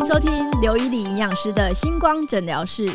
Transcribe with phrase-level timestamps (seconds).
[0.00, 2.90] 迎收听刘依礼营养师的星光诊疗室。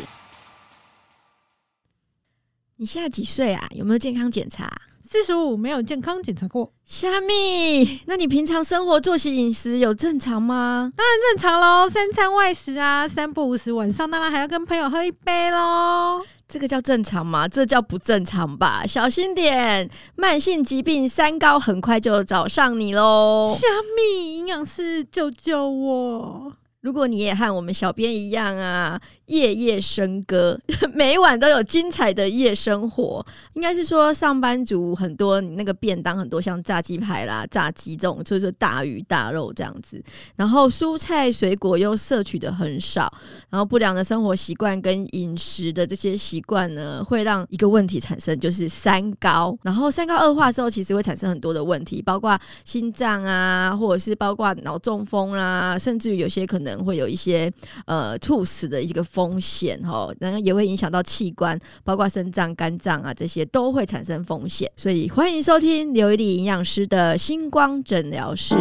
[2.78, 3.64] 你现在几岁啊？
[3.70, 4.68] 有没有健康检查？
[5.08, 6.72] 四十五，没有健康检查过。
[6.84, 10.90] 虾米，那你平常生活作息饮食有正常吗？
[10.96, 16.20] 当然正常喽，三餐外食啊，三不五时，晚上当然还要跟朋友喝一杯喽。
[16.48, 17.46] 这个叫正常吗？
[17.46, 18.84] 这叫不正常吧？
[18.84, 23.56] 小心点，慢性疾病三高很快就找上你喽。
[23.56, 26.52] 虾米，营养师救救我！
[26.86, 29.00] 如果你也和我们小编一样啊。
[29.26, 30.58] 夜夜笙歌，
[30.94, 33.24] 每晚都有精彩的夜生活。
[33.54, 40.00] 应该是说，上班族很多，你那个便当很多，像炸鸡排啦、炸鸡这种，就是大鱼大肉这样子。
[40.36, 43.12] 然后蔬菜水果又摄取的很少，
[43.50, 49.58] 然后不良的生活习惯跟饮食的这些习惯呢，会让一个问题产生，就是三高。
[49.62, 57.52] 然后三高恶化之后，其实会产生很多的问题，包括心脏啊，或者是包括脑中风啦，甚至于有些可能会有一些
[57.86, 59.04] 呃猝死的一个。
[59.16, 64.70] 风险哈，然后也会影响到器官，包括肾脏、肝脏啊，这些都会产生风险。
[64.76, 68.54] 所以欢迎收听刘一丽营养师的星光诊疗室。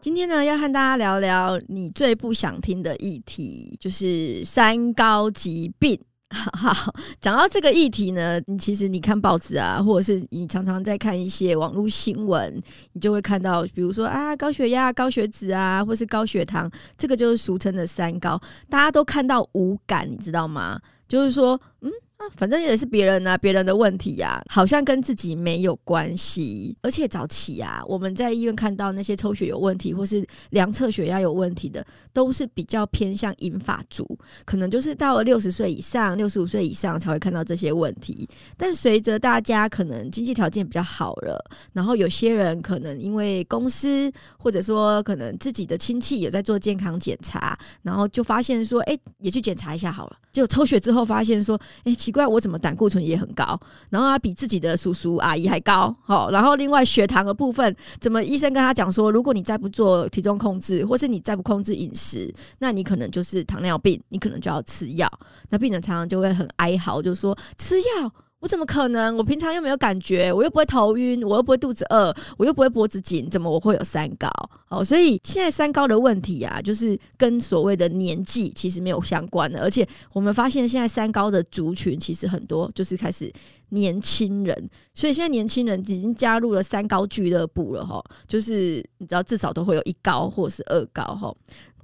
[0.00, 5.98] 今天呢，要和大家聊聊你最不想听的议题，就是三高疾病。
[6.56, 12.58] 好，讲到这个议题呢，你其实你看报纸啊，或者是你常常在看一些网络新闻，
[12.94, 20.80] 你就会看到，比如说啊，高血压、高血脂啊，或是高血糖，这个就是俗称的三高，大家都看到无感，你知道吗？
[21.06, 21.90] 就是说，嗯。
[22.36, 26.76] 反正也是别人啊，别人的问题呀，好像跟自己没有关系。
[26.82, 34.06] 而且早期啊，我们在医院看到那些抽血有问题，或是量测血压有问题的，都是比较偏向银发族，
[34.44, 38.28] 可能就是到了六十岁以上、六十五岁以上才会看到这些问题。
[38.56, 41.42] 但随着大家可能经济条件比较好了，
[41.72, 50.16] 然后有些人可能因为公司或者说可能自己的亲戚有在做健康检查，然后就发现说，哎，也去检查一下好了。
[50.32, 53.58] 就抽血之后发现说，哎，奇怪，我怎么胆固醇也很高，
[53.90, 65.10] 然后他比自己的叔叔阿姨还高，好，然后另外血糖的部分，怎么医生跟他讲说，如果你再不做体重控制，或是你再不控制饮食，那你可能就是糖尿病，你可能就要吃药。
[65.48, 68.12] 那病人常常就会很哀嚎，就说吃药。
[68.42, 69.16] 我怎么可能？
[69.16, 74.28] 我平常又没有感觉，我又不会头晕，我又不会肚子饿，我又不会脖子紧，怎么我会有三高？
[74.68, 83.32] 哦，所以现在三高的问题啊，就是跟所谓的年纪其实没有相关的，而且我们发现现在三高的族群其实很多就是开始
[83.68, 91.32] 年轻人，所以现在年轻人已经加入了三高俱乐部了哈，就是你知道至少都会有一高或者是二高哈。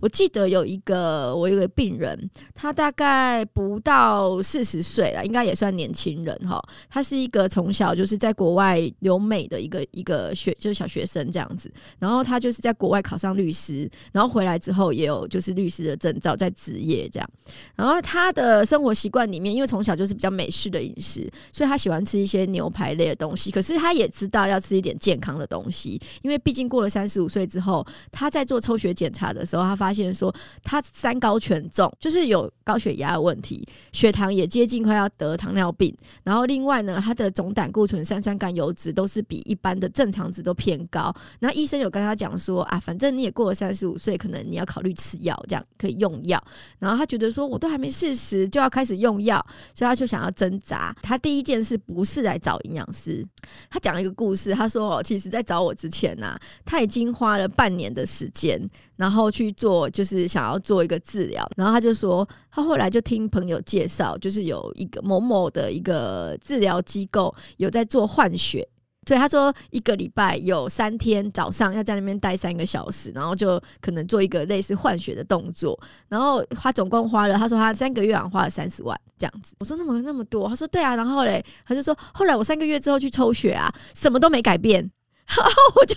[0.01, 6.63] 我记得有一个，我有个病人，他大概不到四十岁了，应该也算年轻人哈。
[6.89, 11.73] 他是一个从小就是在国外留美的一个一个学，就是小学生这样子。
[11.99, 17.31] 然后他就是在国外考上律师，然后回来之后也有就是律师的证照在职业这样。
[17.75, 23.51] 然后他的生活习惯里面，因为从小就是比较美式的饮食，所以他喜欢吃一些牛排类的东西。
[23.51, 35.97] 可是他也知道要吃一点健康的东西，因为毕竟过了三十五岁之后，他在做抽血检查的时候，他发发现说他三高全重，就是有高血压的问题，血糖也接近快要得糖尿病。
[36.23, 41.15] 然后另外呢，他的总胆固醇、三酸甘油脂都是比一般的正常值都偏高。
[41.41, 46.39] 那医生有跟他讲说啊，反正你也过了三十五岁，可能你要考虑吃药，这样可以用药。
[46.79, 49.43] 然后他觉得说，我都还没四十就要开始用药，
[49.75, 50.95] 所以他就想要挣扎。
[51.01, 53.27] 他第一件事不是来找营养师，
[53.71, 54.53] 他讲了一个故事。
[54.53, 58.61] 他说哦，其实在找我之前呢，他已经花了半年的时间，
[58.97, 59.78] 然后去做。
[59.79, 68.67] 我就是想要做一个治疗，然后他就说，他后来就听朋友介绍，就是有一个某某的一个治疗机构有在做换血，
[69.07, 75.79] 所以他说一个礼拜有三天早上要在那边待三个小时，然后就可能做一个类似换血的动作，
[76.09, 79.55] 然后他总共花了，他说他三个月啊花了三十万这样子。
[79.59, 84.91] 我说那么那么多，他说对啊，然后嘞，他就说后来我三个月之后去抽血啊，什么都没改变。
[85.37, 85.95] 然 后我就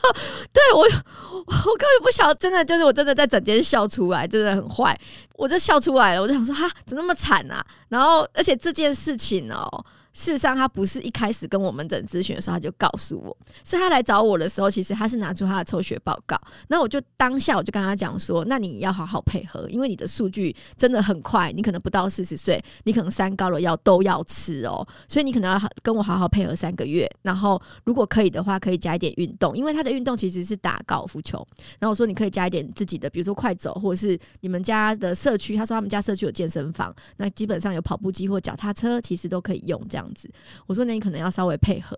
[0.51, 4.99] 对我，我根本不晓，真的就是我真的在整间笑出来，真的很坏，
[5.35, 7.65] 我就笑出来了，我就想说哈，怎么那么惨啊？
[7.89, 9.85] 然后而且这件事情哦。
[10.13, 16.39] 事实上，他不是一开始跟我们诊咨询的时候他就告诉我，是他来找我的时候，其实他是拿出他的抽血报告。
[16.67, 27.09] 那我就当下我就跟他讲说，那你要好好配合，因为你的数据真的很快，你可能不到四十岁，你可能三高的药都要吃哦，所以你可能要跟我好好配合三个月。
[27.21, 31.45] 然后如果可以的话，可以加一点运动，因为他的运动其实是打高尔夫球。
[31.79, 40.00] 然后我说你可以加一点自己的，比如说快走，或者是你们家的社区，他说他们家社区有健身房，那基本上有跑步机或脚踏车，其实都可以用这样。
[40.01, 40.29] 样子。
[40.65, 41.97] 我说那你可能要稍微配合。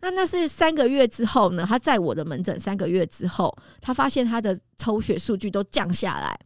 [0.00, 1.64] 那那是三个月之后呢？
[1.66, 6.38] 他在我的门诊三个月之后，他发现他的抽血数据都降下来。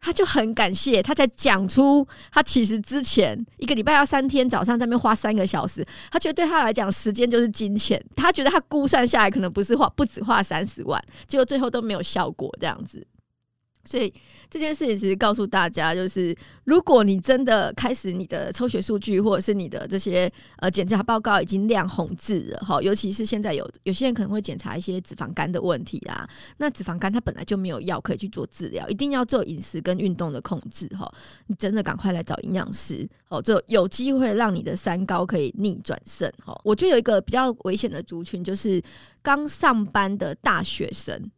[0.00, 13.04] 他就很感谢，他才讲出他其实之前一个礼拜要三天早上在那边花三个小时，他觉得对他来讲时间就是金钱，他觉得他估算下来可能不是花不止花三十万，结果最后都没有效果这样子。
[13.88, 14.12] 所以
[14.50, 31.10] 这件事情其实告诉大家，就是如果你真的开始你的抽血数据或者是你的这些呃检查报告已经亮红字了哈，尤其是现在有有些人可能会检查一些脂肪肝的问题啦，那脂肪肝它本来就没有药可以去做治疗，一定要做饮食跟运动的控制哈。
[31.46, 36.54] 你真的赶快来找营养师哦，这有机会让你的三高可以逆转胜哈。
[36.62, 38.82] 我觉得有一个比较危险的族群就是
[39.22, 41.30] 刚上班的大学生，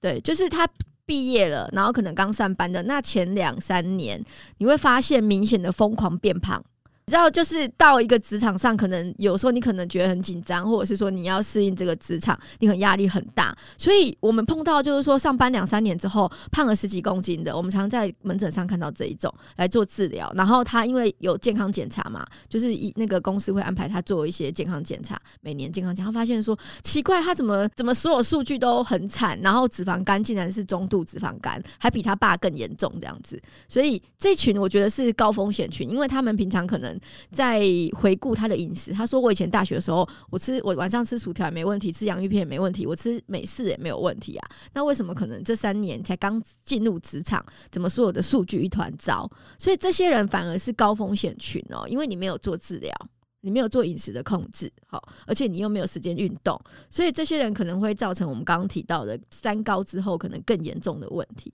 [0.00, 0.68] 对，就是他。
[1.08, 4.22] 毕业了，然后可能刚上班的那前两三年，
[4.58, 6.62] 你会发现明显的疯狂变胖。
[7.08, 13.56] 你知道，就是到一个职场上，可能有时候你可能觉得很紧张，或者是说你要适应这个职场，你很压力很大。
[13.78, 20.30] 所以我们碰到就是说上班两三年之后胖了十几公斤的，我们常在门诊上看到这一种来做治疗。
[20.34, 33.40] 然后他因为有健康检查嘛，就是一那个公司会安排他做一些健康检查，每年健康检查发现说奇怪，他怎么怎么所有数据都很惨，然后脂肪肝竟然是中度脂肪肝，还比他爸更严重这样子。
[33.66, 36.97] 所以这群我觉得是高风险群，因为他们平常可能。
[37.30, 37.62] 在
[37.92, 44.48] 回顾他的饮食，他说：“我以前大学的时候，我吃我晚上吃薯条也没问题，吃洋芋片也没问题，我吃美式也没有问题啊。
[44.72, 49.30] 那为什么可能这三年才刚进入职场，怎么所有的数据一团糟？
[49.58, 52.92] 所以这些人反而是高风险群哦，因为你没有做治疗，
[53.40, 56.60] 你没有做饮食的控制，好，而且你又没有时间运动，
[56.90, 61.52] 所以这些人可能会造成我们刚刚提到的三高之后可能更严重的问题。”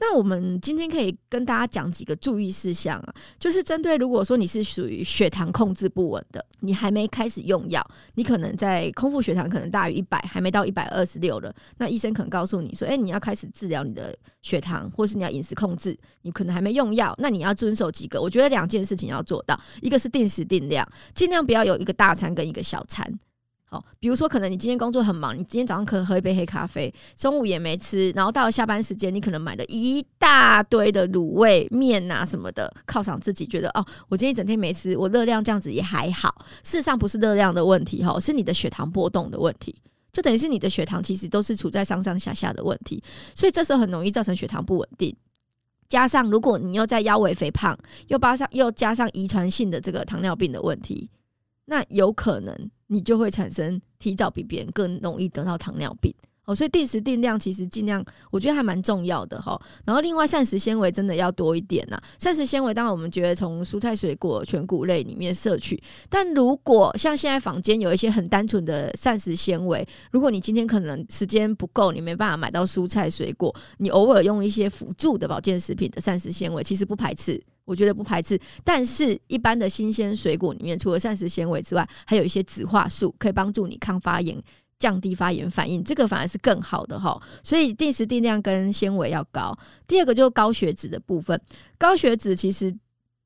[0.00, 23.12] 那我们今天可以跟大家讲几个注意事项啊，就是针对如果说你是属于血糖控制不稳的，你还没开始用药，你可能在空腹血糖可能大于一百，还没到一百二十六了，那医生可能告诉你说，哎，你要开始治疗你的血糖，或是你要饮食控制，你可能还没用药，那你要遵守几个，我觉得两件事情要做到，一个是定时定量，尽量不要有一个大餐跟一个小餐。
[23.72, 36.44] 哦，比如说，可能你今天工作很忙，你今天早上可能喝一杯黑咖啡，中午也没吃，然后到了下班时间，你可能买了一大堆的卤味面啊什么的，犒赏自己，觉得哦，我今天一整天没吃，我热量这样子也还好。
[36.62, 39.74] 事实上不是热量的问题，哈，是你的血糖波动的问题，
[40.12, 43.02] 就等于是你的血糖其实都是处在上上下下的问题，
[43.34, 45.16] 所以这时候很容易造成血糖不稳定。
[45.88, 47.74] 加上如果你又在腰围肥胖，
[48.08, 51.10] 又加上又加上遗传性的这个糖尿病的问题。
[51.64, 56.14] 那有可能你就会产生提早比别人更容易得到糖尿病。
[56.44, 59.56] 哦，所以定时定量其实尽量，我觉得还蛮重要的哈。
[59.84, 62.00] 然后另外膳食纤维真的要多一点呐。
[62.18, 77.40] 膳食纤维当然我们觉得从蔬菜水果全谷类里面摄取，但如果像现在坊间有一些很单纯的膳食纤维，如果你今天可能时间不够，你没办法买到蔬菜水果，你偶尔用一些辅助的保健食品的膳食纤维，其实不排斥。
[77.64, 84.36] 我觉得不排斥，但是一般的新鲜水果里面，除了膳食纤维之外，还有一些植化素，可以帮助你抗发炎、
[84.82, 87.16] 降低发炎反应，这个反而是更好的哈。
[87.44, 89.56] 所以定时定量跟纤维要高。
[89.86, 91.40] 第二个就是高血脂的部分，
[91.78, 92.74] 高血脂其实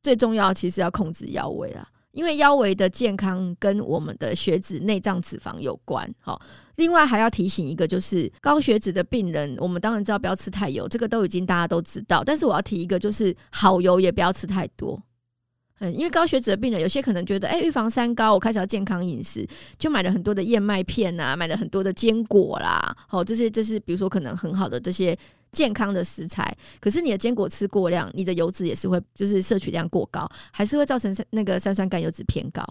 [0.03, 1.89] 最重要，其实要控制腰围啦。
[2.13, 6.07] 因为腰围的健康跟我们的血脂、内脏脂肪有关。
[6.19, 6.41] 好，
[6.77, 12.23] 另外还要提醒一个，就是高血脂的病人，我们当然知道不要吃太油，这个都已经大家都知道。
[12.25, 15.03] 但是我要提一个，就是好油也不要吃太多。
[15.79, 19.47] 嗯，因为高血脂的病人，有些可能觉得，哎，预防三高，我开始要健康饮食，
[19.79, 25.17] 就买了很多的燕麦片啊，买了很多的坚果啦，好，这些这是比如说可能很好的这些。
[25.53, 32.63] 健康的食材，可是你的坚果吃过量，你的油脂也是会，就是摄取量过高，还是会造成那个三酸甘油脂偏高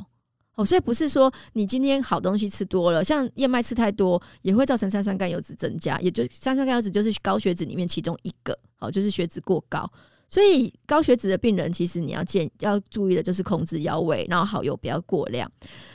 [0.54, 0.64] 哦。
[0.64, 9.90] 所以不是说你今天好东西吃多了，像燕麦吃太多，也会造成三酸甘油脂增加，也就三酸甘油脂就是高血脂里面其中一个，好，就是血脂过高。
[10.28, 15.50] 所以高血脂的病人，其实你要建要注意的就是控制腰围，然后好油不要过量。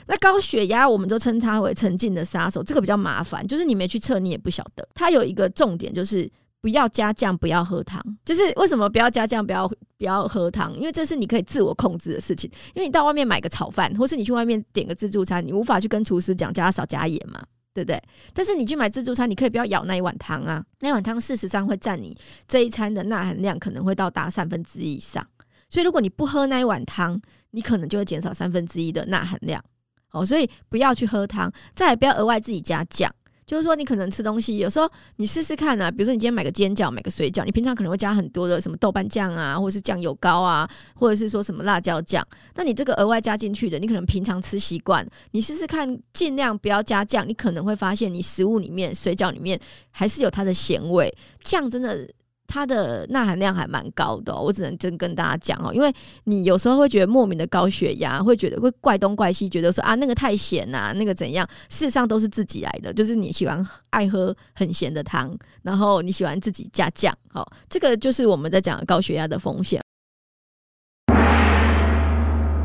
[0.07, 4.87] 那高血压，我们都称它为沉静的杀手，这个比较麻烦，就是你没去测，你也不晓得。
[4.93, 6.31] 它有一个重点就是。
[6.63, 7.99] 不要加酱，不要喝糖。
[8.23, 10.71] 就是为什么不要加酱，不要不要喝糖？
[10.77, 12.47] 因为这是你可以自我控制的事情。
[12.75, 18.01] 因为你到外面买个炒饭，或是你去外面点个自助餐，你无法去跟厨师讲叫他少加盐嘛，对不对？
[18.33, 20.63] 但是你去买自助餐，你可以不要舀那一碗汤啊。
[20.79, 25.25] 那碗汤事实上会占你这一餐的钠含量，可能会到达三分之一以上。
[25.69, 29.63] 所以如果你不喝那一碗汤，你可能就会减少三分之一的钠含量。
[30.11, 33.09] 哦，所以不要去喝汤，再也不要额外自己加酱。
[33.51, 40.65] 就是说，你可能吃东西，有时候你试试看啊，比如说你今天买个煎饺，买个水饺，你平常可能会加很多的什么豆瓣酱啊，或者是酱油膏啊，
[40.95, 42.25] 或者是说什么辣椒酱。
[42.55, 51.13] 那你这个额外加进去的，你可能平常吃习惯，你试试看，尽量不要加酱，你可能会发现你食物里面、水饺里面还是有它的咸味。
[51.43, 52.09] 酱真的。
[52.53, 55.89] 它的钠含量还蛮高的，我只能真跟大家讲哦，因为
[56.25, 69.81] 你有时候会觉得莫名的高血压，会觉得会怪东怪西，觉得说啊那个太咸呐，那个怎样，事实上都是自己来的，就是你喜欢爱喝很咸的汤，然后你喜欢自己加酱，好，这个就是我们在讲高血压的风险。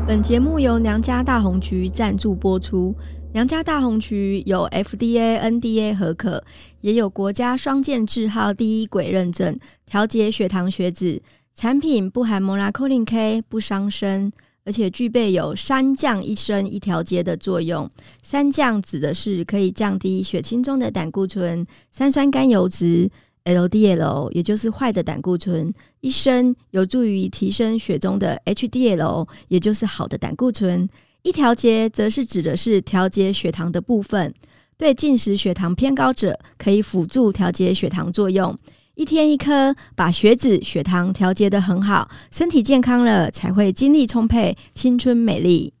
[0.05, 2.95] 本节目由娘家大红曲赞助播出。
[3.33, 6.43] 娘家大红曲有 FDA、NDA 合可，
[6.81, 11.21] 也有国家双健字号第一轨认证，调节血糖血脂。
[11.53, 14.31] 产品不含 Monacolin K，不伤身，
[14.63, 17.87] 而且具备有三降一升一调节的作用。
[18.23, 23.09] 三降指的是可以降低血清中的胆固醇、三酸甘油脂。
[23.45, 30.89] LDL 也就是坏的胆固醇，一升有助于提升血中的 HDL，也就是好的胆固醇。
[31.23, 34.33] 一调节则是指的是调节血糖的部分，
[34.77, 38.57] 对进食血糖偏高者可以辅助调节血糖作用。
[38.95, 45.73] 一天一颗，把血脂、血糖调节得很好，身体健康了才会精力充沛、青春美丽。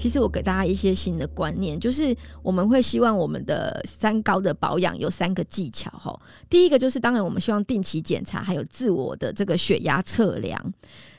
[0.00, 6.18] 其实我给大家一些新的观念，就是我们会希望我们的三高的保养有三个技巧哈。
[6.48, 10.72] 第一个就是，当然我们希望定期检查，还有自我的这个血压测量。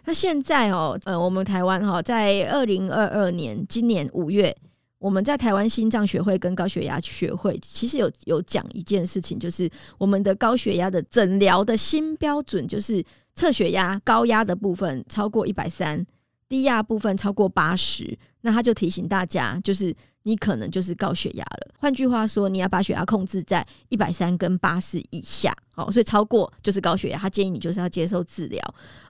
[0.06, 4.52] 那现在哦，呃，我们台湾哈，在二零二二年今年五月，
[4.98, 9.70] 我们在台湾心脏学会跟高血压学会，其实有有讲一件事情，就是
[10.00, 16.04] 我们的高血压的诊疗的新标准，就是测血压高压的部分超过一百三。
[16.52, 21.74] 低压部分超过八十，那他就提醒大家，就是你可能就是高血压了。
[21.80, 27.18] 换句话说，你要把血压控制在一百三跟八十以下，好，所以超过就是高血压。
[27.18, 28.62] 他建议你就是要接受治疗，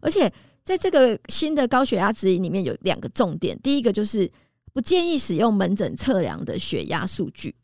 [0.02, 0.32] 而且
[0.62, 4.32] 在这个新的高血压指引里面有两个重点，第一个就是
[4.72, 7.56] 不建议使用门诊测量的血压数据，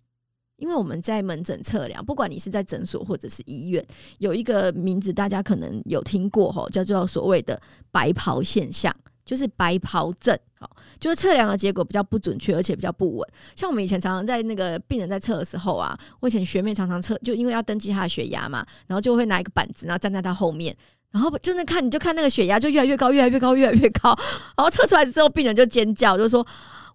[0.56, 3.86] 因为我们在门诊测量，不管你是在诊所或者是医院，
[4.18, 8.92] 有一个名字大家可能有听过吼，叫做所谓的白袍现象。
[9.28, 13.30] 就是白袍症，好，就是测量的结果比较不准确，而且比较不稳。
[13.58, 20.74] 像我们以前常常在那个病人在测的时候啊，我以前学妹常常测，就因为要登记他的血压嘛，然后就会拿一个板子，然后站在他后面，
[21.12, 24.18] 然后就那看你就看那个血压就越来越高，越来越高，越来越高，
[24.56, 26.40] 然后测出来之后，病人就尖叫，就说：“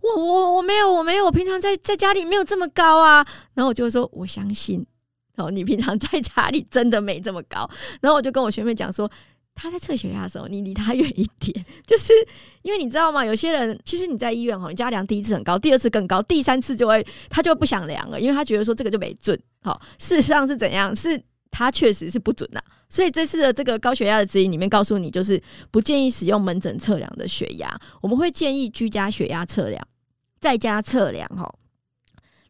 [0.00, 4.86] 我我我没有，我没有，我平常在在家里没有这么高啊。”然后我就说：“我相信，
[5.36, 7.68] 哦，你平常在家里真的没这么高。”
[8.00, 9.10] 然后我就跟我学妹讲说。
[9.54, 12.12] 他在测血压的时候，你离他远一点， 就是
[12.62, 13.24] 因为你知道吗？
[13.24, 19.38] 有些人其实你在医院哈，你家量第一次很高，第二次更高，第三次就会他就不想量了，因为他觉得说这个就没准。
[19.60, 20.94] 好，事实上是怎样？
[20.96, 22.62] 是他确实是不准的。
[22.88, 25.40] 所以这次的这个高血压的指引里面告诉你，就是
[25.70, 29.86] 不建议使用门诊测量的血压，我们会建议居家血压测量，
[30.40, 31.54] 在家测量哈。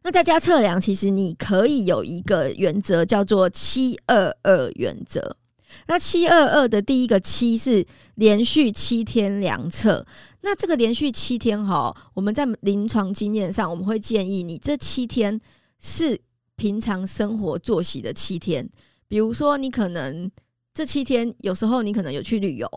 [0.02, 5.36] 那在家测量，其实你可以有一个原则，叫做七二二原则。
[5.86, 7.86] 那七二二的第一个七是
[8.16, 10.06] 连续七天量测，
[10.42, 15.40] 那这个连续七天哈，我们在临床经验上，我们会建议你这七天
[15.78, 16.20] 是
[16.56, 18.68] 平常生活作息的七天，
[19.08, 20.30] 比如说你可能
[20.74, 22.68] 这七天有时候你可能有去旅游，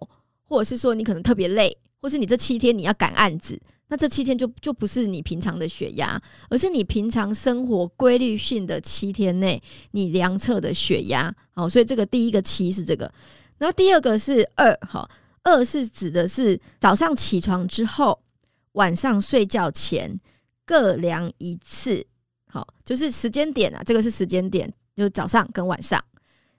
[0.43, 3.59] 或者是说你可能特别累，或是你这七天你要赶案子。
[3.87, 9.61] 那这七天就就不是你平常的血压，而是你平常生活规律性的七天内
[9.91, 11.33] 你量测的血压。
[11.53, 13.11] 好，所以这个第一个七是这个，
[13.59, 15.07] 然后第二个是二，好，
[15.43, 18.19] 二是指的是早上起床之后，
[18.71, 20.19] 晚上睡觉前
[20.65, 22.05] 各量一次。
[22.47, 26.03] 好，就是时间点啊，这个是时间点，就是早上跟晚上。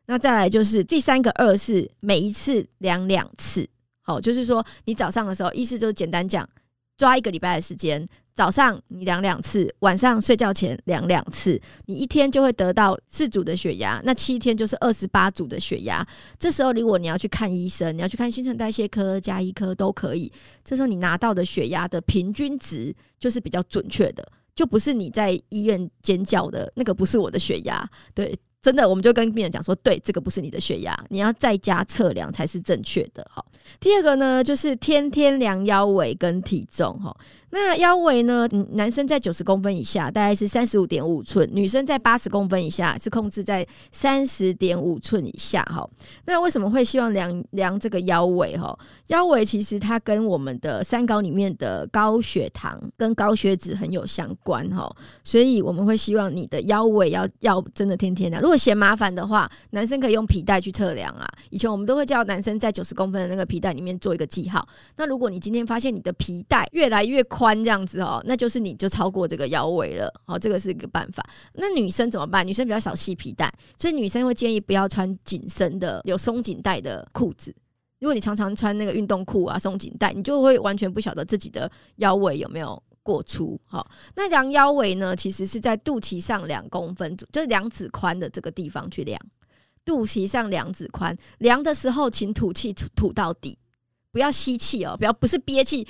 [0.06, 3.68] 那再来就是第三个二是每一次量两次。
[4.02, 6.48] 好，就是说你早上的时候，意思就是简单讲。
[6.96, 16.06] 抓一个礼拜的时间，早上你量两次，晚上睡觉前量两次，你一天就会得到四组的血压，那七天就是二十八组的血压。
[16.38, 20.32] 这时候如果你要去看医生，你要去看新陈代谢科、加医科都可以。
[20.64, 27.88] 这时候你拿到的血压的平均值就是比较准确的，就不是你在医院尖叫的那个，不是我的血压。
[28.14, 28.34] 对，
[28.66, 33.24] 真的，我们就跟病人讲说，对，这个不是你的血压，你要在家测量才是正确的。
[33.30, 33.46] 好。
[33.78, 37.16] 第二个呢，就是天天量腰围跟体重哈。
[37.58, 38.46] 那腰围呢？
[38.72, 45.62] 男生在九十公分以下，大概是三十五点五寸；女生在八十公分以下，是控制在三十点五寸以下。
[45.62, 45.88] 哈，
[46.26, 48.58] 那为什么会希望量量这个腰围？
[48.58, 54.68] 哈，腰围其实它跟我们的三高里面的高血糖跟高血脂很有相关。
[54.68, 54.94] 哈，
[55.24, 58.42] 所以我们会希望你的腰围要要真的天天量。
[58.42, 61.26] 如果嫌麻烦的话，男生可以用皮带去测量啊。
[61.48, 64.68] 以前我们都会叫男生在九十公分的那个皮带里面做一个记号。
[64.96, 70.12] 那如果你今天发现你的皮带越来越宽宽这样子哦，那就是你就超过这个腰围了。
[70.24, 71.24] 好，这个是一个办法。
[71.52, 72.44] 那女生怎么办？
[72.44, 73.48] 女生比较少系皮带，
[73.78, 77.54] 所以女生会建议不要穿紧身的、有松紧带的裤子。
[78.00, 83.56] 如果你常常穿那个运动裤啊、松紧带，你就会完全不晓得自己的腰围有没有过粗。
[83.64, 89.20] 好，那量腰围呢，其实是在肚脐上两公分，就是两指宽的这个地方去量。
[89.84, 93.56] 肚脐上两指宽，量的时候请吐气吐吐到底，
[94.16, 95.86] 不要吸气哦，不要不是憋气，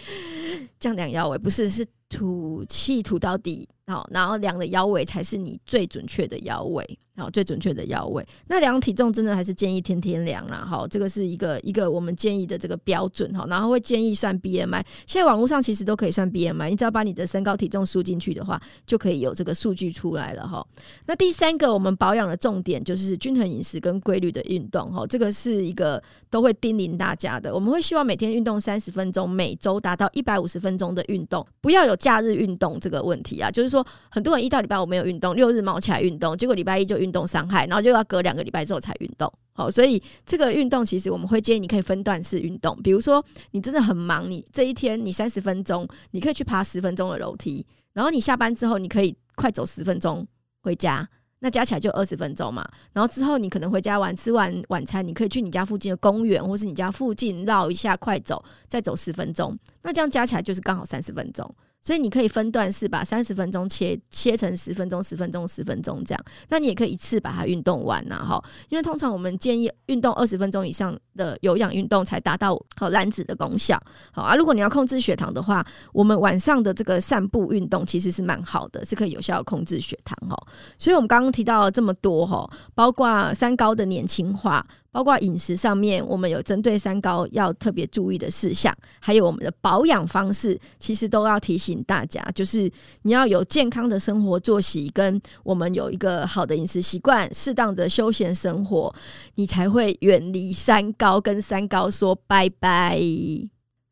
[0.80, 6.98] 这样量腰围不是是吐气吐到底，好，然后量的腰围才是你最准确的腰围。
[7.18, 8.22] 好，最准确的腰围。
[8.46, 10.66] 那量体重真的还是建议天天量啦。
[10.68, 13.32] 好，这个是一个一个我们建议的这个标准。
[13.32, 14.84] 哈，然后会建议算 BMI。
[15.06, 20.46] 现在网络上其实都可以算 BMI，你只要把你的身高体重输进去的话，就可以有这个数据出来了。
[20.46, 20.66] 哈，
[21.06, 24.92] 那第三个我们保养的重点就是均衡饮食跟规律的运动。
[24.92, 27.54] 哈，这个是一个都会叮咛大家的。
[27.54, 33.50] 我们会希望每天运动三十分钟，每周达到一百五十分钟的运动，不要有假日运动这个问题啊。
[33.50, 37.10] 就是说，说很多人一到礼拜五没有运动，六日忙起来运动，结果礼拜一就运。
[37.16, 39.32] 动伤害，然后就要隔两个礼拜之后才运动。
[39.54, 42.78] 好，所以这个运动其实我们会建议你可以分段式运动。
[42.82, 47.64] 比如说，你真的很忙，你这一天你三十分钟，你可以去爬十分钟的楼梯，
[47.94, 50.26] 然后你下班之后你可以快走十分钟
[50.60, 52.68] 回家，那加起来就二十分钟嘛。
[52.92, 61.50] 然后之后你可能回家晚吃完晚餐，你可以去你家附近的公园，或是你家附近绕一下，快走，再走十分钟，那这样加起来就是刚好三十分钟。
[61.80, 66.24] 所以你可以分段式把三十分钟切切成十分钟、十分钟、十分钟这样。
[66.48, 68.42] 那你也可以一次把它运动完呐，哈。
[68.68, 73.80] 因为通常我们建议运动二十分钟以上的有氧运动才达到好燃脂的功效。
[74.10, 80.36] 好啊，如果你要控制血糖的话，我们晚上的这个散步运动其实是蛮好的，是可以有效控制血糖哈。
[80.78, 84.66] 所以我们刚刚提到了这么多哈，包括三高的年轻化。
[84.96, 92.72] 包括饮食上面，我们有针对三高要特别注意的事项，还有我们的保养方式，其实都要提醒大家，就是
[93.02, 98.94] 你要有健康的生活作息，跟我们有一个好的饮食习惯，适当的休闲生活，
[99.34, 102.98] 你才会远离三高，跟三高说拜拜。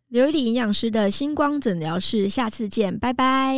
[0.08, 3.54] 刘一理营养师的星光诊疗室，下次见，拜拜。